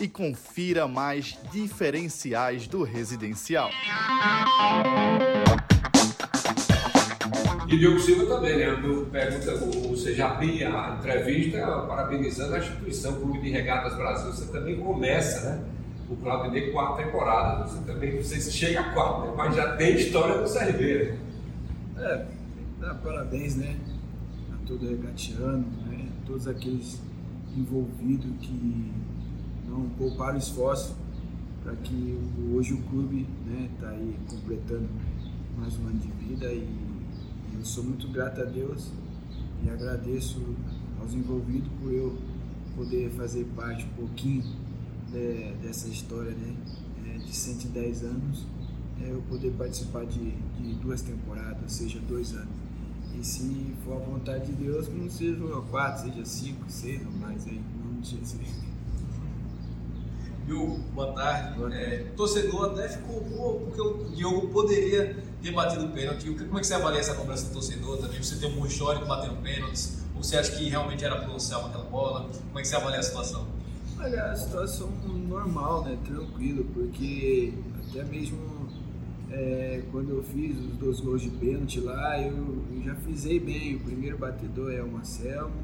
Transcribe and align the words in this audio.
e 0.00 0.08
confira 0.08 0.88
mais 0.88 1.38
diferenciais 1.52 2.66
do 2.66 2.82
residencial. 2.82 3.70
E 7.68 7.78
Diogo 7.78 7.98
Silva 7.98 8.26
também, 8.26 8.58
né? 8.58 8.68
Eu 8.68 9.06
pergunta, 9.06 9.56
você 9.88 10.14
já 10.14 10.36
tem 10.36 10.64
a 10.64 10.96
entrevista 10.98 11.58
parabenizando 11.88 12.54
a 12.54 12.58
instituição 12.58 13.14
Clube 13.20 13.40
de 13.40 13.50
Regatas 13.50 13.96
Brasil. 13.96 14.32
Você 14.32 14.52
também 14.52 14.78
começa, 14.80 15.50
né? 15.50 15.64
O 16.10 16.16
Claudinei 16.16 16.70
quatro 16.70 17.02
temporadas. 17.02 17.72
Você 17.72 17.84
também, 17.84 18.16
você 18.16 18.40
chega 18.50 18.80
a 18.80 18.92
quatro, 18.92 19.30
né? 19.30 19.34
mas 19.36 19.56
já 19.56 19.76
tem 19.76 19.96
história 19.96 20.42
do 20.42 20.52
CRB. 20.52 21.14
É, 21.96 22.26
dá 22.80 22.94
parabéns, 22.94 23.56
né? 23.56 23.76
A 24.52 24.66
todo 24.66 24.86
regatiano, 24.86 25.66
né? 25.86 26.06
Todos 26.26 26.46
aqueles 26.46 27.00
envolvidos 27.56 28.30
que 28.40 28.92
não 29.74 29.88
pouparam 29.90 30.38
esforço 30.38 30.94
para 31.62 31.74
que 31.76 32.18
hoje 32.54 32.74
o 32.74 32.82
clube 32.82 33.26
está 33.74 33.88
né, 33.88 33.96
aí 33.96 34.16
completando 34.28 34.88
mais 35.58 35.76
um 35.78 35.86
ano 35.86 35.98
de 35.98 36.08
vida 36.08 36.52
e 36.52 36.68
eu 37.54 37.64
sou 37.64 37.82
muito 37.82 38.06
grato 38.08 38.40
a 38.40 38.44
Deus 38.44 38.90
e 39.64 39.70
agradeço 39.70 40.40
aos 41.00 41.12
envolvidos 41.12 41.68
por 41.80 41.92
eu 41.92 42.16
poder 42.76 43.10
fazer 43.10 43.44
parte 43.56 43.84
um 43.84 44.06
pouquinho 44.06 44.44
de, 45.10 45.52
dessa 45.62 45.88
história 45.88 46.32
né, 46.32 46.54
é, 47.06 47.18
de 47.18 47.34
110 47.34 48.04
anos, 48.04 48.46
é, 49.02 49.10
eu 49.10 49.22
poder 49.28 49.52
participar 49.52 50.04
de, 50.04 50.30
de 50.30 50.74
duas 50.74 51.02
temporadas, 51.02 51.72
seja 51.72 51.98
dois 52.00 52.32
anos. 52.34 52.64
E 53.18 53.24
se 53.24 53.74
for 53.84 53.96
a 53.96 54.04
vontade 54.04 54.46
de 54.46 54.52
Deus, 54.52 54.88
não 54.88 55.08
seja 55.08 55.40
quatro, 55.70 56.10
seja 56.10 56.24
cinco, 56.24 56.64
seis 56.68 57.00
ou 57.06 57.12
mais 57.12 57.46
aí, 57.46 57.56
em 57.56 57.86
nome 57.86 58.00
de 58.00 58.10
Jesus. 58.10 58.73
Viu? 60.46 60.78
Boa 60.94 61.12
tarde. 61.12 61.56
Boa 61.56 61.70
tarde. 61.70 61.84
É, 61.84 61.98
torcedor 62.16 62.66
até 62.66 62.88
ficou 62.88 63.20
boa, 63.22 63.60
porque 63.60 63.80
o 63.80 64.14
Diogo 64.14 64.48
poderia 64.48 65.16
ter 65.42 65.52
batido 65.52 65.88
pênalti. 65.88 66.30
Como 66.34 66.58
é 66.58 66.60
que 66.60 66.66
você 66.66 66.74
avalia 66.74 67.00
essa 67.00 67.14
cobrança 67.14 67.46
do 67.46 67.52
torcedor 67.52 67.96
também? 67.98 68.22
Você 68.22 68.36
tem 68.36 68.50
um 68.50 68.56
bom 68.56 68.66
histórico 68.66 69.06
batendo 69.06 69.40
pênaltis? 69.42 70.04
Ou 70.14 70.22
você 70.22 70.36
acha 70.36 70.52
que 70.52 70.68
realmente 70.68 71.04
era 71.04 71.16
pro 71.22 71.34
Anselmo 71.34 71.68
aquela 71.68 71.84
bola? 71.84 72.28
Como 72.48 72.58
é 72.58 72.62
que 72.62 72.68
você 72.68 72.76
avalia 72.76 73.00
a 73.00 73.02
situação? 73.02 73.46
Olha, 73.98 74.24
a 74.24 74.36
situação 74.36 74.90
normal, 75.28 75.84
né? 75.84 75.96
Tranquilo, 76.04 76.64
porque 76.74 77.54
até 77.88 78.04
mesmo 78.04 78.68
é, 79.30 79.82
quando 79.90 80.10
eu 80.10 80.22
fiz 80.22 80.58
os 80.58 80.76
dois 80.76 81.00
gols 81.00 81.22
de 81.22 81.30
pênalti 81.30 81.80
lá, 81.80 82.20
eu, 82.20 82.62
eu 82.70 82.82
já 82.84 82.94
frisei 82.96 83.40
bem. 83.40 83.76
O 83.76 83.80
primeiro 83.80 84.18
batedor 84.18 84.70
é 84.70 84.82
o 84.82 84.96
Anselmo. 84.96 85.54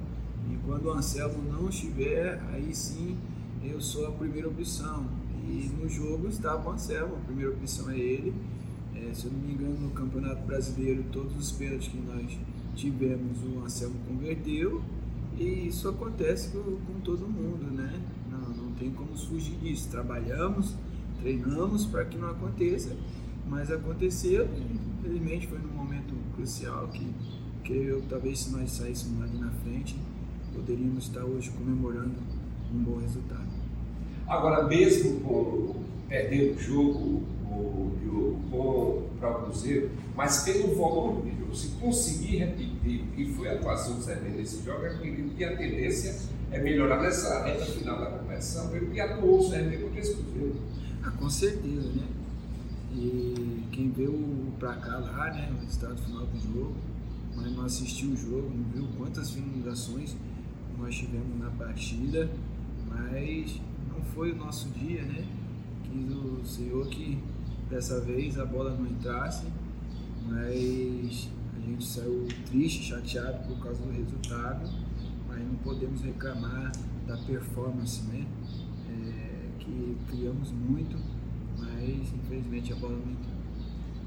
E 0.50 0.56
quando 0.66 0.86
o 0.86 0.92
Anselmo 0.92 1.42
não 1.52 1.68
estiver, 1.68 2.40
aí 2.52 2.74
sim 2.74 3.16
eu 3.62 3.80
sou 3.80 4.06
a 4.06 4.12
primeira 4.12 4.48
opção. 4.48 5.04
E 5.46 5.70
no 5.80 5.88
jogo 5.88 6.28
estava 6.28 6.68
o 6.68 6.72
Anselmo, 6.72 7.16
a 7.16 7.26
primeira 7.26 7.50
opção 7.50 7.90
é 7.90 7.98
ele. 7.98 8.32
É, 8.94 9.12
se 9.12 9.26
eu 9.26 9.32
não 9.32 9.40
me 9.40 9.52
engano, 9.52 9.80
no 9.80 9.90
Campeonato 9.90 10.42
Brasileiro, 10.46 11.04
todos 11.10 11.36
os 11.36 11.52
pênaltis 11.52 11.88
que 11.88 11.98
nós 11.98 12.38
tivemos, 12.76 13.38
o 13.42 13.64
Anselmo 13.64 13.96
converteu. 14.06 14.82
E 15.38 15.68
isso 15.68 15.88
acontece 15.88 16.50
com, 16.50 16.62
com 16.62 17.00
todo 17.00 17.26
mundo, 17.26 17.72
né? 17.72 18.00
Não, 18.30 18.64
não 18.64 18.72
tem 18.72 18.90
como 18.90 19.16
fugir 19.16 19.56
disso. 19.56 19.88
Trabalhamos, 19.90 20.74
treinamos 21.20 21.86
para 21.86 22.04
que 22.04 22.18
não 22.18 22.30
aconteça, 22.30 22.94
mas 23.48 23.70
aconteceu 23.70 24.46
e 24.46 24.90
infelizmente 24.98 25.46
foi 25.46 25.58
num 25.58 25.72
momento 25.72 26.14
crucial 26.34 26.88
que, 26.88 27.06
que 27.64 27.72
eu 27.72 28.02
talvez 28.08 28.40
se 28.40 28.50
nós 28.50 28.70
saíssemos 28.70 29.22
ali 29.22 29.38
na 29.38 29.50
frente, 29.50 29.96
poderíamos 30.54 31.04
estar 31.04 31.24
hoje 31.24 31.50
comemorando 31.50 32.14
um 32.72 32.78
bom 32.78 32.98
resultado. 32.98 33.49
Agora, 34.30 34.62
mesmo 34.62 35.20
com 35.20 35.74
perdendo 36.08 36.56
o 36.56 36.58
jogo, 36.60 37.22
com 38.48 39.08
para 39.18 39.30
o 39.30 39.42
Cruzeiro, 39.42 39.90
mas 40.16 40.44
pelo 40.44 40.74
volume 40.74 41.32
jogo, 41.50 41.54
se 41.54 41.68
conseguir 41.80 42.38
repetir 42.38 43.02
o 43.02 43.06
que 43.08 43.24
foi 43.34 43.48
a 43.48 43.54
atuação 43.54 43.96
do 43.96 44.04
CRB 44.04 44.30
nesse 44.30 44.64
jogo, 44.64 44.86
acredito 44.86 45.34
que 45.34 45.44
a 45.44 45.56
tendência 45.56 46.16
é 46.52 46.58
melhorar 46.60 47.02
nessa 47.02 47.44
reta 47.44 47.66
final 47.66 47.98
da 47.98 48.06
competição, 48.06 48.68
pelo 48.68 48.86
que 48.86 49.00
atuou 49.00 49.40
o 49.40 49.50
CRB 49.50 49.78
contra 49.78 50.00
esse 50.00 50.14
Cruzeiro. 50.14 50.56
Ah, 51.02 51.10
com 51.10 51.28
certeza, 51.28 51.88
né? 51.88 52.06
E 52.94 53.64
quem 53.72 53.90
vê 53.90 54.04
o 54.04 54.52
pra 54.58 54.74
cá 54.74 54.98
lá, 54.98 55.32
né, 55.32 55.50
o 55.56 55.64
resultado 55.64 56.00
final 56.02 56.26
do 56.26 56.40
jogo, 56.40 56.74
mas 57.36 57.52
não 57.52 57.64
assistiu 57.64 58.10
o 58.10 58.16
jogo, 58.16 58.50
não 58.54 58.64
viu 58.72 58.88
quantas 58.96 59.30
finalizações 59.30 60.14
nós 60.78 60.94
tivemos 60.94 61.38
na 61.38 61.50
partida, 61.50 62.30
mas 62.88 63.60
não 64.00 64.04
foi 64.14 64.32
o 64.32 64.36
nosso 64.36 64.68
dia, 64.70 65.02
né? 65.02 65.26
Quis 65.84 66.10
o 66.10 66.44
Senhor 66.44 66.86
que 66.88 67.22
dessa 67.68 68.00
vez 68.00 68.38
a 68.38 68.44
bola 68.44 68.74
não 68.74 68.86
entrasse, 68.86 69.46
mas 70.26 71.28
a 71.56 71.60
gente 71.60 71.86
saiu 71.86 72.26
triste, 72.46 72.84
chateado 72.84 73.46
por 73.46 73.62
causa 73.62 73.82
do 73.82 73.92
resultado, 73.92 74.68
mas 75.28 75.38
não 75.38 75.54
podemos 75.56 76.00
reclamar 76.00 76.72
da 77.06 77.16
performance, 77.18 78.02
né? 78.04 78.26
É, 78.88 79.48
que 79.58 79.96
criamos 80.08 80.50
muito, 80.50 80.96
mas 81.58 82.12
infelizmente 82.14 82.72
a 82.72 82.76
bola 82.76 82.94
não 82.94 83.12
entrou. 83.12 83.34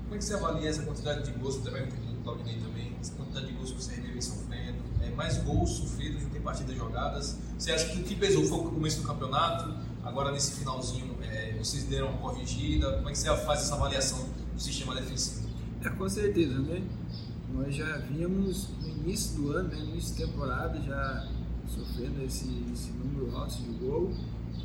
Como 0.03 0.15
é 0.15 0.17
que 0.17 0.23
você 0.23 0.33
avalia 0.33 0.69
essa 0.69 0.83
quantidade 0.83 1.31
de 1.31 1.39
gols, 1.39 1.57
também 1.57 1.87
o 2.23 2.25
Claudinei 2.25 2.55
também, 2.55 2.95
essa 2.99 3.13
quantidade 3.13 3.47
de 3.47 3.53
gols 3.53 3.71
que 3.71 3.83
você 3.83 3.99
vem 3.99 4.21
sofrendo, 4.21 4.77
é, 5.01 5.09
mais 5.09 5.37
gols 5.39 5.69
sofridos 5.69 6.23
do 6.23 6.29
que 6.29 6.39
partidas 6.39 6.75
jogadas? 6.75 7.37
Você 7.59 7.71
acha 7.71 7.89
que 7.89 7.99
o 7.99 8.03
que 8.03 8.15
pesou 8.15 8.45
foi 8.45 8.59
o 8.59 8.71
começo 8.71 9.01
do 9.01 9.07
campeonato? 9.07 9.73
Agora 10.03 10.31
nesse 10.31 10.59
finalzinho 10.59 11.15
é, 11.21 11.55
vocês 11.57 11.83
deram 11.83 12.09
uma 12.09 12.19
corrigida? 12.19 12.93
Como 12.93 13.09
é 13.09 13.11
que 13.11 13.17
você 13.17 13.35
faz 13.37 13.61
essa 13.61 13.75
avaliação 13.75 14.25
do 14.53 14.59
sistema 14.59 14.95
defensivo? 14.95 15.49
É, 15.83 15.89
com 15.89 16.07
certeza, 16.07 16.59
né? 16.59 16.81
Nós 17.53 17.75
já 17.75 17.97
vínhamos 17.97 18.69
no 18.81 18.87
início 18.87 19.35
do 19.35 19.51
ano, 19.51 19.69
né, 19.69 19.75
no 19.75 19.89
início 19.91 20.17
da 20.17 20.25
temporada, 20.25 20.81
já 20.81 21.27
sofrendo 21.67 22.23
esse, 22.23 22.47
esse 22.73 22.91
número 22.91 23.35
alto 23.35 23.55
de 23.57 23.71
gol 23.73 24.11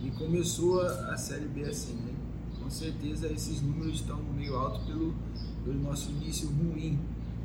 e 0.02 0.10
começou 0.12 0.80
a, 0.80 1.12
a 1.12 1.16
Série 1.16 1.48
B 1.48 1.64
assim, 1.64 1.94
né? 1.94 2.14
Com 2.62 2.70
certeza 2.70 3.26
esses 3.28 3.60
números 3.60 3.96
estão 3.96 4.22
meio 4.22 4.56
altos 4.56 4.84
pelo, 4.86 5.14
pelo 5.64 5.78
nosso 5.80 6.10
início 6.10 6.48
ruim 6.48 6.98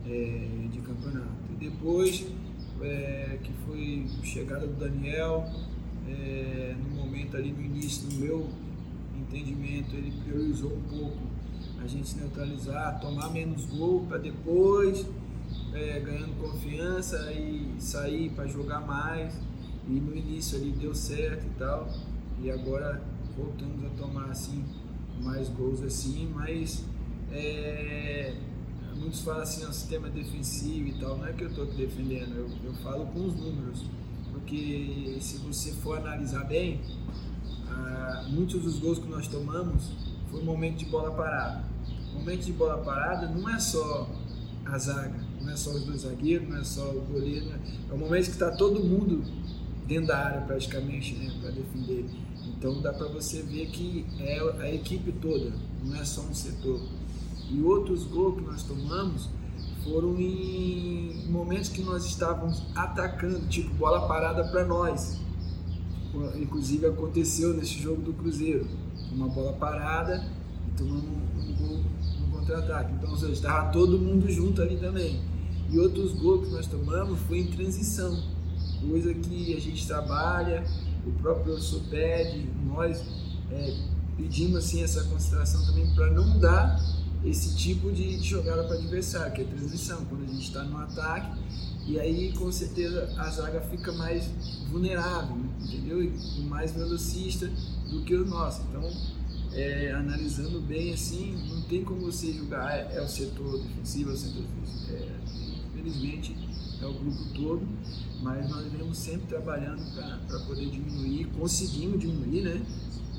é, 0.05 0.67
de 0.71 0.79
campeonato. 0.79 1.27
E 1.51 1.69
depois 1.69 2.25
é, 2.81 3.37
que 3.43 3.51
foi 3.65 4.07
chegada 4.23 4.67
do 4.67 4.73
Daniel, 4.73 5.49
é, 6.07 6.75
no 6.77 6.95
momento 6.95 7.37
ali 7.37 7.51
no 7.51 7.61
início, 7.61 8.09
no 8.11 8.19
meu 8.19 8.49
entendimento, 9.17 9.95
ele 9.95 10.11
priorizou 10.23 10.73
um 10.73 10.81
pouco 10.81 11.17
a 11.81 11.87
gente 11.87 12.15
neutralizar, 12.15 12.99
tomar 12.99 13.29
menos 13.29 13.65
gol 13.65 14.05
para 14.07 14.17
depois, 14.17 15.05
é, 15.73 15.99
ganhando 15.99 16.39
confiança 16.39 17.31
e 17.31 17.75
sair 17.79 18.29
para 18.31 18.47
jogar 18.47 18.81
mais. 18.81 19.33
E 19.87 19.91
no 19.91 20.15
início 20.15 20.57
ali 20.57 20.71
deu 20.71 20.95
certo 20.95 21.45
e 21.45 21.59
tal, 21.59 21.89
e 22.41 22.49
agora 22.49 23.01
voltamos 23.35 23.83
a 23.85 23.89
tomar 23.89 24.25
assim 24.25 24.63
mais 25.21 25.49
gols 25.49 25.81
assim, 25.81 26.31
mas 26.33 26.85
é, 27.31 28.33
muitos 28.95 29.21
falam 29.21 29.41
assim, 29.41 29.65
o 29.65 29.73
sistema 29.73 30.09
defensivo 30.09 30.87
e 30.87 30.93
tal, 30.99 31.17
não 31.17 31.27
é 31.27 31.33
que 31.33 31.43
eu 31.43 31.49
estou 31.49 31.65
defendendo, 31.65 32.35
eu, 32.35 32.49
eu 32.63 32.73
falo 32.75 33.05
com 33.07 33.25
os 33.25 33.35
números 33.35 33.83
porque 34.33 35.17
se 35.21 35.37
você 35.37 35.71
for 35.71 35.97
analisar 35.99 36.43
bem, 36.45 36.81
ah, 37.69 38.27
muitos 38.29 38.61
dos 38.61 38.79
gols 38.79 38.99
que 38.99 39.07
nós 39.07 39.27
tomamos 39.27 39.91
foi 40.29 40.41
um 40.41 40.45
momento 40.45 40.77
de 40.77 40.85
bola 40.85 41.11
parada. 41.11 41.63
Momento 42.13 42.45
de 42.45 42.51
bola 42.51 42.83
parada 42.83 43.27
não 43.27 43.47
é 43.47 43.59
só 43.59 44.09
a 44.65 44.77
zaga, 44.77 45.23
não 45.39 45.51
é 45.51 45.55
só 45.55 45.71
os 45.71 45.83
dois 45.85 46.01
zagueiros, 46.01 46.49
não 46.49 46.57
é 46.57 46.63
só 46.63 46.89
o 46.89 47.01
goleiro, 47.01 47.45
né? 47.45 47.59
é 47.89 47.93
o 47.93 47.97
momento 47.97 48.25
que 48.25 48.31
está 48.31 48.51
todo 48.51 48.83
mundo 48.83 49.23
dentro 49.87 50.07
da 50.07 50.17
área 50.17 50.41
praticamente 50.41 51.15
né, 51.15 51.31
para 51.39 51.51
defender. 51.51 52.05
Então 52.47 52.81
dá 52.81 52.91
para 52.91 53.07
você 53.07 53.41
ver 53.43 53.67
que 53.67 54.05
é 54.19 54.39
a 54.61 54.73
equipe 54.73 55.11
toda, 55.13 55.51
não 55.83 55.95
é 55.95 56.03
só 56.03 56.21
um 56.21 56.33
setor. 56.33 56.81
E 57.53 57.61
outros 57.61 58.03
gols 58.05 58.35
que 58.35 58.41
nós 58.41 58.63
tomamos 58.63 59.29
foram 59.83 60.19
em 60.19 61.27
momentos 61.29 61.69
que 61.69 61.83
nós 61.83 62.03
estávamos 62.03 62.63
atacando, 62.75 63.47
tipo 63.47 63.73
bola 63.75 64.07
parada 64.07 64.43
para 64.45 64.65
nós. 64.65 65.19
inclusive 66.35 66.87
aconteceu 66.87 67.53
nesse 67.53 67.79
jogo 67.79 68.01
do 68.01 68.13
Cruzeiro. 68.13 68.67
Uma 69.11 69.27
bola 69.27 69.53
parada 69.53 70.25
e 70.67 70.77
tomamos 70.77 71.03
um 71.03 71.55
gol 71.55 71.79
no 72.21 72.37
contra-ataque. 72.39 72.93
Então, 72.93 73.11
ou 73.11 73.17
seja, 73.17 73.33
estava 73.33 73.71
todo 73.71 73.99
mundo 73.99 74.27
junto 74.31 74.59
ali 74.61 74.77
também. 74.77 75.21
E 75.69 75.77
outros 75.77 76.13
gols 76.13 76.47
que 76.47 76.53
nós 76.53 76.65
tomamos 76.65 77.19
foi 77.21 77.39
em 77.39 77.47
transição, 77.47 78.19
coisa 78.87 79.13
que 79.13 79.55
a 79.55 79.59
gente 79.59 79.85
trabalha, 79.85 80.63
o 81.05 81.11
próprio 81.11 81.45
professor 81.45 81.81
pede, 81.89 82.47
nós 82.65 83.03
é, 83.51 83.75
pedimos 84.17 84.57
assim, 84.57 84.83
essa 84.83 85.03
consideração 85.03 85.63
também 85.65 85.87
para 85.93 86.09
não 86.11 86.39
dar 86.39 86.79
esse 87.25 87.55
tipo 87.55 87.91
de 87.91 88.19
jogada 88.19 88.63
para 88.63 88.75
adversário, 88.75 89.33
que 89.33 89.41
é 89.41 89.45
transição, 89.45 90.03
quando 90.05 90.23
a 90.23 90.27
gente 90.27 90.43
está 90.43 90.63
no 90.63 90.77
ataque 90.77 91.37
e 91.85 91.99
aí, 91.99 92.31
com 92.31 92.49
certeza, 92.49 93.13
a 93.17 93.29
zaga 93.29 93.59
fica 93.59 93.91
mais 93.91 94.29
vulnerável, 94.69 95.35
entendeu? 95.61 96.01
E 96.01 96.41
mais 96.47 96.71
velocista 96.71 97.51
do 97.89 98.01
que 98.03 98.15
o 98.15 98.25
nosso. 98.25 98.61
Então, 98.69 98.89
é, 99.51 99.91
analisando 99.91 100.61
bem 100.61 100.93
assim, 100.93 101.37
não 101.49 101.61
tem 101.63 101.83
como 101.83 102.01
você 102.01 102.31
julgar 102.31 102.71
é, 102.71 102.95
é 102.95 103.01
o 103.01 103.07
setor 103.07 103.61
defensivo, 103.61 104.11
é 104.11 104.13
o 104.13 104.17
setor 104.17 104.43
defensivo. 104.43 104.95
É, 104.95 105.09
infelizmente, 105.67 106.37
é 106.81 106.85
o 106.85 106.93
grupo 106.93 107.25
todo, 107.35 107.67
mas 108.21 108.49
nós 108.49 108.65
vemos 108.71 108.97
sempre 108.97 109.27
trabalhando 109.27 109.83
para 110.25 110.39
poder 110.39 110.69
diminuir, 110.69 111.27
conseguimos 111.37 111.99
diminuir, 111.99 112.43
né? 112.43 112.65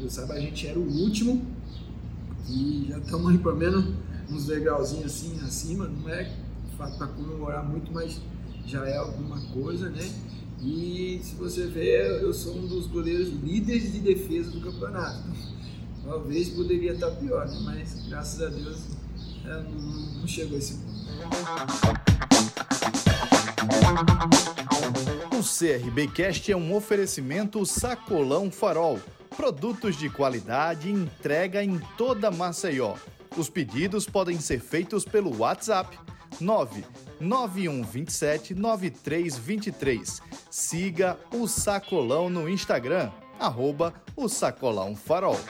Eu 0.00 0.08
sabe, 0.08 0.32
a 0.32 0.40
gente 0.40 0.66
era 0.66 0.78
o 0.78 1.02
último 1.02 1.44
e 2.48 2.86
já 2.88 2.98
estamos 2.98 3.30
aí 3.30 3.38
pelo 3.38 3.56
menos 3.56 3.84
uns 4.30 4.46
legalzinhos 4.46 5.06
assim 5.06 5.38
acima, 5.40 5.86
não 5.86 6.08
é 6.08 6.30
para 6.76 7.06
comemorar 7.08 7.64
muito, 7.64 7.92
mas 7.92 8.20
já 8.66 8.86
é 8.86 8.96
alguma 8.96 9.40
coisa, 9.52 9.88
né? 9.90 10.10
E 10.62 11.20
se 11.22 11.34
você 11.34 11.66
ver, 11.66 12.22
eu 12.22 12.32
sou 12.32 12.56
um 12.56 12.66
dos 12.66 12.86
goleiros 12.86 13.28
líderes 13.28 13.92
de 13.92 14.00
defesa 14.00 14.50
do 14.50 14.60
campeonato. 14.60 15.22
Talvez 16.04 16.48
poderia 16.50 16.92
estar 16.92 17.10
pior, 17.12 17.46
né? 17.46 17.60
mas 17.64 18.06
graças 18.08 18.42
a 18.42 18.48
Deus 18.48 18.78
é, 19.44 19.62
não, 19.62 20.20
não 20.20 20.26
chegou 20.26 20.56
a 20.56 20.58
esse 20.58 20.74
ponto. 20.74 20.94
O 25.38 25.42
CRBcast 25.42 26.50
é 26.50 26.56
um 26.56 26.74
oferecimento 26.74 27.64
Sacolão 27.66 28.50
Farol. 28.50 28.98
Produtos 29.36 29.96
de 29.96 30.08
qualidade 30.08 30.90
entrega 30.90 31.62
em 31.62 31.78
toda 31.96 32.30
Maceió. 32.30 32.94
Os 33.36 33.50
pedidos 33.50 34.06
podem 34.06 34.40
ser 34.40 34.60
feitos 34.60 35.04
pelo 35.04 35.36
WhatsApp 35.38 35.98
99127 36.40 38.54
9323. 38.54 40.22
Siga 40.50 41.18
o 41.32 41.48
Sacolão 41.48 42.30
no 42.30 42.48
Instagram, 42.48 43.10
arroba 43.38 43.92
o 44.16 44.28
Sacolão 44.28 44.94
Farol. 44.94 45.40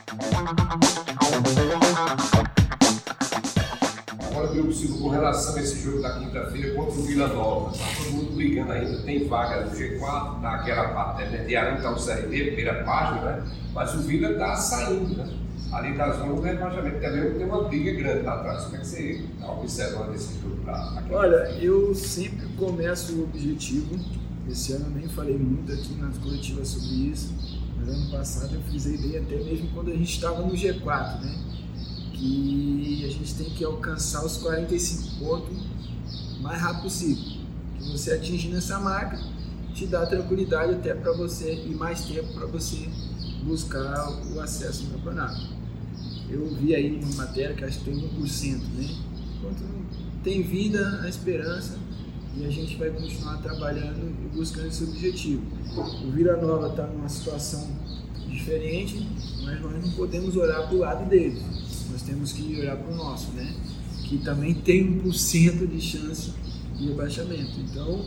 Agora, 4.35 4.53
meu 4.53 4.73
Silvio, 4.73 4.99
com 4.99 5.11
relação 5.11 5.55
a 5.55 5.61
esse 5.61 5.81
jogo 5.81 6.03
da 6.03 6.19
quinta-feira 6.19 6.75
contra 6.75 6.99
o 6.99 7.03
Vila 7.05 7.29
Nova, 7.29 7.71
está 7.71 7.85
todo 7.97 8.17
mundo 8.17 8.35
brigando 8.35 8.73
ainda, 8.73 8.99
tem 9.03 9.29
vaga 9.29 9.65
no 9.65 9.71
G4, 9.71 10.41
naquela 10.41 10.89
parte 10.89 11.23
intermediária, 11.23 11.77
está 11.77 11.93
o 11.93 11.95
CRB, 11.95 12.47
primeira 12.47 12.83
página, 12.83 13.23
né? 13.23 13.47
Mas 13.73 13.95
o 13.95 13.99
Vila 13.99 14.33
está 14.33 14.57
saindo, 14.57 15.17
né? 15.17 15.33
ali 15.71 15.97
da 15.97 16.11
zona 16.13 16.35
do 16.35 16.41
rebaixamento. 16.41 17.01
Também 17.01 17.35
tem 17.35 17.47
uma 17.47 17.63
briga 17.63 17.93
grande 17.93 18.23
lá 18.23 18.35
atrás. 18.35 18.65
Como 18.65 18.77
é 18.77 18.81
que 18.81 18.87
você 18.87 19.25
está 19.35 19.53
observando 19.53 20.15
esse 20.17 20.41
jogo 20.41 20.57
para 20.65 21.05
Olha, 21.13 21.57
eu 21.61 21.95
sempre 21.95 22.49
começo 22.57 23.15
o 23.15 23.23
objetivo. 23.23 24.01
Esse 24.51 24.73
ano 24.73 24.87
eu 24.87 24.99
nem 24.99 25.09
falei 25.09 25.39
muito 25.39 25.73
aqui 25.73 25.95
nas 25.95 26.19
coletivas 26.19 26.69
sobre 26.69 27.11
isso, 27.11 27.33
mas 27.79 27.89
ano 27.89 28.11
passado 28.11 28.55
eu 28.57 28.61
fiz 28.63 28.85
a 28.87 28.91
ideia 28.91 29.23
até 29.23 29.37
mesmo 29.37 29.71
quando 29.73 29.93
a 29.93 29.95
gente 29.95 30.13
estava 30.13 30.43
no 30.43 30.53
G4, 30.53 31.21
né? 31.21 31.54
Que 32.27 33.05
a 33.05 33.11
gente 33.11 33.35
tem 33.35 33.51
que 33.51 33.65
alcançar 33.65 34.25
os 34.25 34.39
45 34.39 35.19
pontos 35.19 35.59
o 36.39 36.43
mais 36.43 36.61
rápido 36.61 36.83
possível. 36.83 37.25
Que 37.79 37.93
você 37.93 38.13
atingindo 38.13 38.57
essa 38.57 38.81
marca 38.81 39.21
te 39.75 39.87
dá 39.87 40.07
tranquilidade 40.07 40.73
até 40.73 40.95
para 40.95 41.13
você 41.13 41.53
e 41.67 41.75
mais 41.75 42.05
tempo 42.05 42.33
para 42.33 42.47
você 42.47 42.89
buscar 43.45 44.09
o 44.33 44.41
acesso 44.41 44.85
no 44.85 44.95
campeonato 44.95 45.55
eu 46.35 46.47
vi 46.55 46.75
aí 46.75 46.99
uma 47.03 47.15
matéria 47.15 47.55
que 47.55 47.65
acho 47.65 47.79
que 47.81 47.85
tem 47.85 47.95
1%, 47.95 48.59
né? 48.77 48.89
Enquanto 49.37 49.63
tem 50.23 50.43
vida, 50.43 51.01
a 51.03 51.09
esperança 51.09 51.79
e 52.37 52.45
a 52.45 52.51
gente 52.51 52.77
vai 52.77 52.91
continuar 52.91 53.37
trabalhando 53.39 54.13
e 54.25 54.37
buscando 54.37 54.67
esse 54.67 54.83
objetivo. 54.85 55.43
O 56.05 56.11
Vila 56.11 56.37
Nova 56.37 56.69
está 56.69 56.87
numa 56.87 57.09
situação 57.09 57.69
diferente, 58.29 59.09
mas 59.45 59.61
nós 59.61 59.85
não 59.85 59.93
podemos 59.93 60.37
olhar 60.37 60.67
para 60.67 60.75
o 60.75 60.79
lado 60.79 61.09
deles, 61.09 61.41
nós 61.95 62.03
temos 62.03 62.33
que 62.33 62.61
olhar 62.61 62.77
para 62.77 62.93
o 62.93 62.97
nosso, 62.97 63.31
né? 63.33 63.55
Que 64.05 64.19
também 64.19 64.55
tem 64.55 65.01
1% 65.01 65.67
de 65.67 65.81
chance 65.81 66.33
de 66.77 66.89
rebaixamento. 66.89 67.59
Então, 67.61 68.05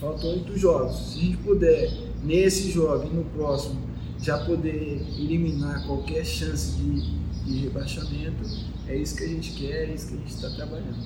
faltam 0.00 0.30
oito 0.30 0.58
jogos. 0.58 1.12
Se 1.12 1.18
a 1.18 1.22
gente 1.22 1.36
puder, 1.38 1.92
nesse 2.24 2.70
jogo 2.70 3.06
e 3.06 3.14
no 3.14 3.24
próximo, 3.24 3.80
já 4.20 4.38
poder 4.44 5.04
eliminar 5.16 5.86
qualquer 5.86 6.24
chance 6.24 6.72
de 6.72 7.18
de 7.48 7.58
rebaixamento. 7.60 8.44
É 8.86 8.96
isso 8.96 9.16
que 9.16 9.24
a 9.24 9.28
gente 9.28 9.52
quer, 9.52 9.88
é 9.88 9.94
isso 9.94 10.08
que 10.08 10.14
a 10.14 10.18
gente 10.18 10.34
está 10.34 10.50
trabalhando. 10.50 10.98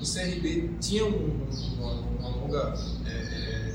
O 0.00 0.04
CRB 0.04 0.70
tinha 0.80 1.04
um, 1.04 1.46
uma, 1.78 1.92
uma, 1.92 2.28
longa, 2.28 2.74
é, 3.06 3.10
é, 3.10 3.74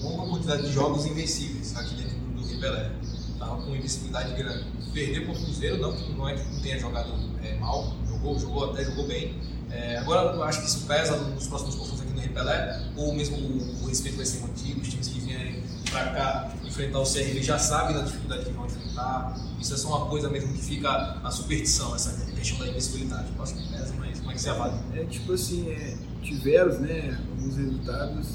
uma 0.00 0.10
longa 0.10 0.30
quantidade 0.30 0.62
de 0.62 0.72
jogos 0.72 1.06
invencíveis 1.06 1.76
aqui 1.76 1.94
dentro 1.94 2.16
do 2.16 2.46
Rio 2.46 2.60
Pelé. 2.60 2.92
Estava 3.02 3.56
com 3.56 3.68
uma 3.68 3.76
invencibilidade 3.76 4.34
grande. 4.34 4.64
Perdeu 4.94 5.24
para 5.24 5.32
o 5.32 5.44
Cruzeiro, 5.44 5.78
não, 5.78 5.92
que 5.92 6.12
não 6.12 6.28
é 6.28 6.36
que 6.36 6.62
tenha 6.62 6.78
jogado 6.78 7.12
é, 7.42 7.56
mal, 7.58 7.92
jogou, 8.08 8.38
jogou 8.38 8.70
até 8.70 8.84
jogou 8.84 9.06
bem. 9.08 9.34
É, 9.70 9.98
agora 9.98 10.32
eu 10.32 10.42
acho 10.44 10.60
que 10.60 10.68
isso 10.68 10.86
pesa 10.86 11.16
nos 11.16 11.48
próximos 11.48 11.74
confrontos 11.74 12.02
aqui 12.02 12.12
no 12.12 12.20
Rio 12.20 12.32
Pelé, 12.32 12.82
ou 12.96 13.12
mesmo 13.12 13.36
o, 13.36 13.82
o 13.82 13.86
respeito 13.88 14.16
vai 14.16 14.24
ser 14.24 14.40
mantido, 14.40 14.80
os 14.80 14.88
times 14.88 15.08
que 15.08 15.18
vierem 15.18 15.64
para 15.90 16.10
cá 16.10 16.54
enfrentar 16.64 17.00
o 17.00 17.04
CRB 17.04 17.42
já 17.42 17.58
sabem 17.58 17.96
da 17.96 18.02
dificuldade 18.02 18.44
que 18.44 18.52
vão 18.52 18.66
enfrentar. 18.66 19.36
Isso 19.60 19.74
é 19.74 19.76
só 19.76 19.88
uma 19.88 20.06
coisa 20.06 20.28
mesmo 20.28 20.52
que 20.52 20.62
fica 20.62 20.90
a 21.22 21.30
superstição, 21.30 21.94
essa 21.94 22.12
questão 22.32 22.58
da 22.58 22.68
invencibilidade. 22.68 23.32
Eu 23.36 23.42
acho 23.42 23.54
que 23.54 23.68
pesa, 23.68 23.94
mas 23.98 24.18
como 24.20 24.30
é 24.30 24.34
que 24.34 24.40
você 24.40 24.48
avalia? 24.50 24.80
É 24.94 25.04
tipo 25.04 25.32
assim, 25.32 25.70
é, 25.70 25.96
tiveram 26.22 26.78
né, 26.80 27.20
alguns 27.30 27.56
resultados 27.56 28.26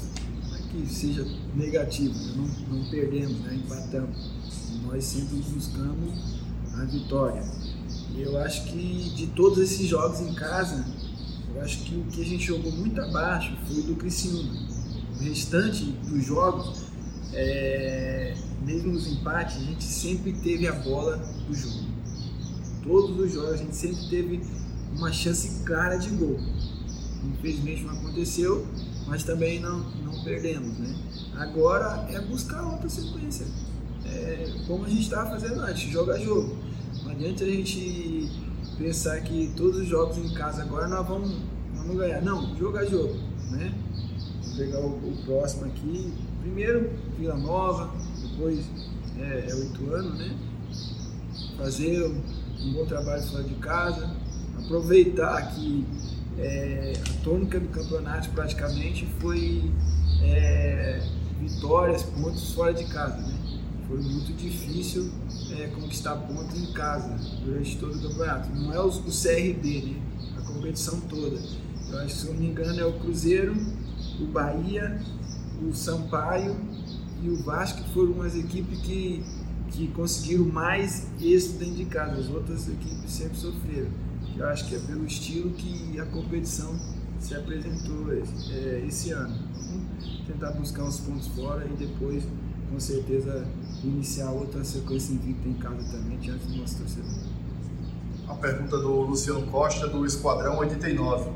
que 0.70 0.86
seja 0.86 1.26
negativo, 1.54 2.14
né? 2.14 2.32
não, 2.36 2.76
não 2.76 2.90
perdemos, 2.90 3.40
né, 3.40 3.54
empatamos. 3.54 4.30
Nós 4.84 5.04
sempre 5.04 5.36
buscamos 5.36 6.39
a 6.80 6.84
vitória. 6.84 7.42
Eu 8.16 8.38
acho 8.38 8.64
que 8.64 9.12
de 9.14 9.26
todos 9.28 9.58
esses 9.58 9.86
jogos 9.86 10.20
em 10.20 10.32
casa, 10.34 10.84
eu 11.54 11.60
acho 11.62 11.78
que 11.84 11.94
o 11.94 12.04
que 12.04 12.22
a 12.22 12.24
gente 12.24 12.44
jogou 12.44 12.72
muito 12.72 13.00
abaixo 13.00 13.56
foi 13.66 13.82
do 13.82 13.94
Criciúma. 13.94 14.52
O 15.18 15.22
restante 15.22 15.84
dos 15.84 16.24
jogos 16.24 16.90
é, 17.32 18.34
mesmo 18.62 18.92
nos 18.92 19.06
empates, 19.06 19.56
a 19.56 19.60
gente 19.60 19.84
sempre 19.84 20.32
teve 20.32 20.66
a 20.66 20.72
bola 20.72 21.16
do 21.16 21.54
jogo. 21.54 21.90
Todos 22.82 23.18
os 23.18 23.32
jogos 23.32 23.52
a 23.52 23.56
gente 23.56 23.76
sempre 23.76 24.08
teve 24.08 24.40
uma 24.96 25.12
chance 25.12 25.62
clara 25.64 25.96
de 25.96 26.10
gol. 26.10 26.38
Infelizmente 27.24 27.84
não 27.84 27.94
aconteceu, 27.94 28.66
mas 29.06 29.22
também 29.22 29.60
não, 29.60 29.80
não 30.02 30.24
perdemos. 30.24 30.78
Né? 30.78 30.94
Agora 31.36 32.06
é 32.10 32.20
buscar 32.20 32.62
outra 32.64 32.88
sequência. 32.88 33.46
É, 34.12 34.52
como 34.66 34.84
a 34.84 34.88
gente 34.88 35.02
estava 35.02 35.30
fazendo 35.30 35.60
antes, 35.60 35.90
jogo 35.90 36.16
jogo. 36.18 36.56
Não 37.04 37.12
adianta 37.12 37.44
a 37.44 37.46
gente 37.46 38.30
pensar 38.78 39.20
que 39.20 39.52
todos 39.56 39.80
os 39.80 39.88
jogos 39.88 40.18
em 40.18 40.32
casa 40.34 40.62
agora 40.62 40.88
nós 40.88 41.06
vamos, 41.06 41.36
vamos 41.74 41.96
ganhar. 41.96 42.22
Não, 42.22 42.56
jogo 42.56 42.78
a 42.78 42.84
jogo. 42.84 43.14
Né? 43.50 43.72
Vou 44.42 44.56
pegar 44.56 44.80
o, 44.80 44.88
o 44.88 45.16
próximo 45.24 45.66
aqui, 45.66 46.12
primeiro 46.40 46.90
Vila 47.18 47.36
Nova, 47.36 47.90
depois 48.22 48.64
é, 49.18 49.46
é 49.48 49.54
o 49.54 49.64
Ituano, 49.64 50.14
né? 50.14 50.36
Fazer 51.56 52.06
um 52.06 52.72
bom 52.72 52.86
trabalho 52.86 53.22
fora 53.22 53.44
de 53.44 53.54
casa, 53.54 54.10
aproveitar 54.58 55.54
que 55.54 55.86
é, 56.38 56.92
a 56.96 57.24
tônica 57.24 57.60
do 57.60 57.68
campeonato 57.68 58.30
praticamente 58.30 59.06
foi 59.18 59.70
é, 60.22 61.02
vitórias, 61.38 62.02
pontos 62.02 62.52
fora 62.54 62.72
de 62.72 62.84
casa, 62.84 63.16
né? 63.16 63.39
Foi 63.90 64.00
muito 64.00 64.32
difícil 64.34 65.10
é, 65.50 65.66
conquistar 65.66 66.14
pontos 66.14 66.56
em 66.56 66.72
casa 66.72 67.12
durante 67.44 67.76
todo 67.76 67.96
o 67.96 68.00
campeonato. 68.00 68.48
Não 68.50 68.72
é 68.72 68.80
o, 68.80 68.86
o 68.86 69.10
CRB, 69.10 69.82
né? 69.82 70.02
A 70.38 70.42
competição 70.42 71.00
toda. 71.00 71.36
Eu 71.90 71.98
acho 71.98 72.14
que, 72.14 72.20
se 72.20 72.26
eu 72.28 72.34
não 72.34 72.40
me 72.40 72.46
engano, 72.46 72.78
é 72.78 72.86
o 72.86 72.92
Cruzeiro, 73.00 73.52
o 74.20 74.26
Bahia 74.26 74.96
o 75.60 75.74
Sampaio 75.74 76.56
e 77.20 77.28
o 77.28 77.42
Vasco 77.42 77.82
foram 77.92 78.22
as 78.22 78.34
equipes 78.34 78.78
que, 78.80 79.22
que 79.70 79.88
conseguiram 79.88 80.46
mais 80.46 81.06
êxito 81.20 81.58
dentro 81.58 81.74
de 81.74 81.84
casa. 81.86 82.20
As 82.20 82.28
outras 82.28 82.68
equipes 82.68 83.10
sempre 83.10 83.36
sofreram. 83.36 83.90
Eu 84.36 84.46
acho 84.46 84.68
que 84.68 84.76
é 84.76 84.78
pelo 84.78 85.04
estilo 85.04 85.50
que 85.50 85.98
a 85.98 86.06
competição 86.06 86.74
se 87.18 87.34
apresentou 87.34 88.12
esse, 88.14 88.52
é, 88.52 88.84
esse 88.86 89.10
ano. 89.10 89.36
Tentar 90.26 90.52
buscar 90.52 90.84
os 90.84 91.00
pontos 91.00 91.26
fora 91.28 91.66
e 91.66 91.76
depois 91.76 92.24
com 92.70 92.78
certeza 92.78 93.44
iniciar 93.82 94.30
outra 94.30 94.62
sequência 94.64 95.12
invicta 95.12 95.48
em 95.48 95.54
casa 95.54 95.82
também 95.90 96.18
diante 96.18 96.46
do 96.46 96.56
nosso 96.56 96.78
torcedor. 96.78 97.10
A 98.28 98.34
pergunta 98.34 98.78
do 98.78 99.00
Luciano 99.02 99.46
Costa, 99.48 99.88
do 99.88 100.06
Esquadrão 100.06 100.58
89. 100.58 101.30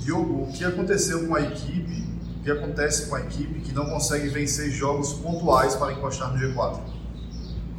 Diogo, 0.00 0.42
o 0.42 0.52
que 0.52 0.64
aconteceu 0.64 1.26
com 1.26 1.34
a 1.34 1.40
equipe, 1.40 2.04
o 2.40 2.42
que 2.42 2.50
acontece 2.50 3.06
com 3.08 3.14
a 3.14 3.20
equipe 3.20 3.60
que 3.60 3.72
não 3.72 3.86
consegue 3.86 4.28
vencer 4.28 4.70
jogos 4.70 5.12
pontuais 5.14 5.76
para 5.76 5.92
encostar 5.92 6.32
no 6.32 6.38
G4? 6.38 6.80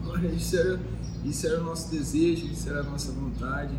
Olha, 0.08 0.28
isso 0.30 0.58
era, 0.58 0.80
isso 1.26 1.46
era 1.46 1.60
o 1.60 1.64
nosso 1.64 1.92
desejo, 1.92 2.48
isso 2.48 2.70
era 2.70 2.80
a 2.80 2.84
nossa 2.84 3.12
vontade, 3.12 3.74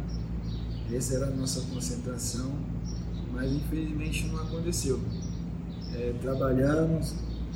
essa 0.92 1.14
era 1.14 1.26
a 1.26 1.30
nossa 1.30 1.62
concentração, 1.62 2.50
mas 3.32 3.50
infelizmente 3.50 4.26
não 4.26 4.42
aconteceu. 4.42 5.00
É, 5.94 6.14
trabalhamos, 6.20 7.14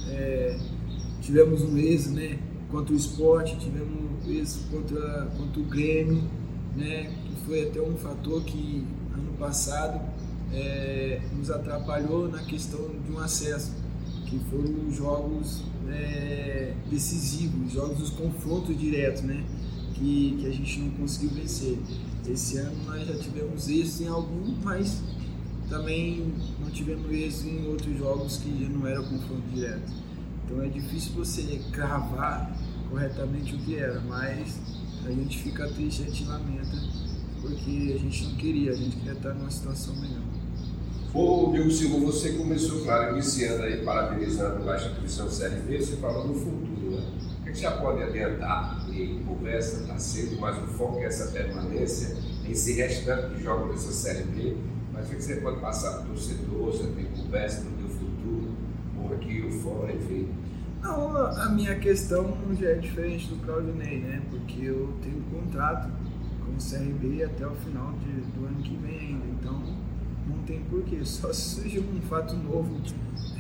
é, 0.09 0.59
tivemos 1.23 1.63
um 1.63 1.79
êxito 1.79 2.15
né, 2.15 2.39
contra 2.71 2.93
o 2.93 2.97
esporte, 2.97 3.57
tivemos 3.57 3.89
um 4.27 4.31
êxito 4.31 4.65
contra, 4.71 5.27
contra 5.39 5.61
o 5.61 5.65
Grêmio, 5.65 6.23
né, 6.77 7.13
que 7.25 7.47
foi 7.47 7.69
até 7.69 7.81
um 7.81 7.97
fator 7.97 8.43
que 8.43 8.85
ano 9.15 9.33
passado 9.39 10.01
é, 10.53 11.21
nos 11.35 11.51
atrapalhou 11.51 12.29
na 12.29 12.43
questão 12.43 12.81
de 13.07 13.13
um 13.13 13.19
acesso, 13.19 13.73
que 14.27 14.39
foram 14.51 14.89
os 14.89 14.97
jogos 14.97 15.63
é, 15.89 16.75
decisivos, 16.91 17.73
jogos 17.73 17.99
dos 17.99 18.11
confrontos 18.11 18.77
diretos, 18.79 19.23
né, 19.23 19.45
que, 19.95 20.37
que 20.41 20.47
a 20.47 20.51
gente 20.51 20.81
não 20.81 20.91
conseguiu 20.91 21.31
vencer. 21.31 21.79
Esse 22.29 22.59
ano 22.59 22.77
nós 22.87 23.07
já 23.07 23.15
tivemos 23.17 23.69
êxito 23.69 24.05
em 24.05 24.09
algum, 24.09 24.55
mas 24.63 25.03
também 25.69 26.33
não 26.61 26.71
tivemos 26.71 27.11
êxito 27.11 27.49
em 27.49 27.67
outros 27.69 27.97
jogos 27.97 28.37
que 28.39 28.63
já 28.63 28.69
não 28.69 28.87
era 28.87 29.01
confronto 29.03 29.43
direto. 29.53 29.93
Então 30.53 30.65
é 30.65 30.69
difícil 30.69 31.13
você 31.15 31.59
cravar 31.73 32.55
corretamente 32.91 33.55
o 33.55 33.59
que 33.59 33.79
era, 33.79 33.99
mas 34.01 34.59
a 35.07 35.11
gente 35.11 35.39
fica 35.39 35.67
triste, 35.67 36.03
a 36.03 36.05
gente 36.05 36.25
lamenta, 36.27 36.77
porque 37.41 37.95
a 37.95 37.99
gente 37.99 38.25
não 38.25 38.35
queria, 38.37 38.73
a 38.73 38.77
gente 38.77 38.97
queria 38.97 39.13
estar 39.15 39.33
numa 39.33 39.51
situação 39.51 39.97
melhor. 39.97 40.21
Ô, 41.15 41.51
Diogo 41.53 41.71
Silva, 41.71 41.99
você 42.01 42.35
começou, 42.35 42.83
claro, 42.83 43.15
iniciando 43.15 43.63
aí, 43.63 43.83
parabenizando 43.83 44.71
a 44.71 44.77
instituição 44.77 45.31
Série 45.31 45.61
B, 45.61 45.81
você 45.81 45.97
falou 45.97 46.29
no 46.29 46.35
futuro, 46.35 46.97
né? 46.97 47.03
O 47.41 47.45
que 47.45 47.55
você 47.55 47.63
já 47.63 47.71
pode 47.71 48.03
adiantar 48.03 48.87
em 48.91 49.25
conversa, 49.25 49.81
está 49.81 49.99
cedo, 49.99 50.39
mas 50.39 50.63
o 50.63 50.67
foco 50.67 50.99
é 50.99 51.07
essa 51.07 51.33
permanência, 51.33 52.15
esse 52.47 52.75
restante 52.75 53.37
de 53.37 53.43
jogos 53.43 53.71
dessa 53.71 53.93
Série 53.93 54.25
B, 54.25 54.55
mas 54.93 55.07
o 55.09 55.15
que 55.17 55.23
você 55.23 55.37
pode 55.37 55.61
passar 55.61 55.93
para 55.93 56.03
o 56.03 56.07
torcedor, 56.09 56.67
você 56.67 56.85
tem 56.89 57.07
conversa 57.07 57.63
futuro, 57.63 57.82
aqui 59.13 59.43
ou 59.43 59.51
fora, 59.51 59.93
enfim. 59.93 60.29
Não, 60.83 61.17
a 61.17 61.49
minha 61.51 61.79
questão 61.79 62.37
já 62.59 62.71
é 62.71 62.75
diferente 62.75 63.29
do 63.29 63.37
Claudinei, 63.45 64.01
né? 64.01 64.21
Porque 64.31 64.65
eu 64.65 64.93
tenho 65.01 65.23
contrato 65.31 65.89
com 66.45 66.53
o 66.53 66.57
CRB 66.57 67.23
até 67.23 67.47
o 67.47 67.55
final 67.55 67.93
de, 67.93 68.13
do 68.33 68.47
ano 68.47 68.61
que 68.63 68.77
vem 68.77 68.99
ainda. 68.99 69.27
Então 69.41 69.63
não 70.27 70.39
tem 70.45 70.61
porquê. 70.65 70.99
Só 71.07 71.33
se 71.33 71.61
surgir 71.61 71.81
um 71.81 72.01
fato 72.03 72.35
novo 72.35 72.81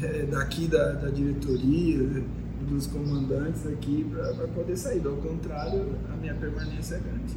é, 0.02 0.24
daqui 0.26 0.68
da, 0.68 0.92
da 0.92 1.10
diretoria, 1.10 2.22
dos 2.68 2.86
comandantes 2.86 3.66
aqui 3.66 4.06
para 4.08 4.46
poder 4.48 4.76
sair. 4.76 5.00
Do 5.00 5.16
contrário, 5.16 5.96
a 6.12 6.16
minha 6.16 6.34
permanência 6.34 6.94
é 6.94 7.00
grande. 7.00 7.36